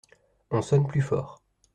On 0.49 0.63
sonne 0.63 0.87
plus 0.87 1.01
fort. 1.03 1.43